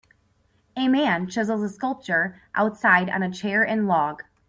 [0.75, 4.23] A man chisels a sculpture outside on a chair and log.